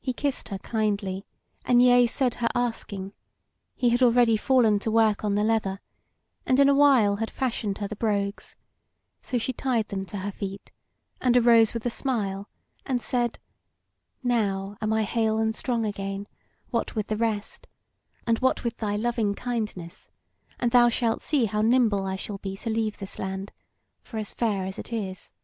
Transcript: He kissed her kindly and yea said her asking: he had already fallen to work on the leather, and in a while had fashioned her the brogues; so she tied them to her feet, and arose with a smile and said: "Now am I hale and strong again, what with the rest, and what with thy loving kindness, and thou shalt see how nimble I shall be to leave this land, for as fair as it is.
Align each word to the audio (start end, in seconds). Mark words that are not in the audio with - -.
He 0.00 0.14
kissed 0.14 0.48
her 0.48 0.56
kindly 0.56 1.26
and 1.66 1.82
yea 1.82 2.06
said 2.06 2.36
her 2.36 2.48
asking: 2.54 3.12
he 3.74 3.90
had 3.90 4.02
already 4.02 4.38
fallen 4.38 4.78
to 4.78 4.90
work 4.90 5.22
on 5.22 5.34
the 5.34 5.44
leather, 5.44 5.82
and 6.46 6.58
in 6.58 6.66
a 6.66 6.74
while 6.74 7.16
had 7.16 7.30
fashioned 7.30 7.76
her 7.76 7.86
the 7.86 7.94
brogues; 7.94 8.56
so 9.20 9.36
she 9.36 9.52
tied 9.52 9.88
them 9.88 10.06
to 10.06 10.20
her 10.20 10.32
feet, 10.32 10.70
and 11.20 11.36
arose 11.36 11.74
with 11.74 11.84
a 11.84 11.90
smile 11.90 12.48
and 12.86 13.02
said: 13.02 13.38
"Now 14.22 14.78
am 14.80 14.94
I 14.94 15.02
hale 15.02 15.36
and 15.36 15.54
strong 15.54 15.84
again, 15.84 16.26
what 16.70 16.94
with 16.94 17.08
the 17.08 17.16
rest, 17.18 17.66
and 18.26 18.38
what 18.38 18.64
with 18.64 18.78
thy 18.78 18.96
loving 18.96 19.34
kindness, 19.34 20.08
and 20.58 20.70
thou 20.72 20.88
shalt 20.88 21.20
see 21.20 21.44
how 21.44 21.60
nimble 21.60 22.06
I 22.06 22.16
shall 22.16 22.38
be 22.38 22.56
to 22.56 22.70
leave 22.70 22.96
this 22.96 23.18
land, 23.18 23.52
for 24.00 24.16
as 24.16 24.32
fair 24.32 24.64
as 24.64 24.78
it 24.78 24.90
is. 24.90 25.34